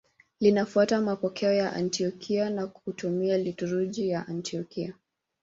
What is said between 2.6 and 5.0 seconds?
kutumia liturujia ya Antiokia.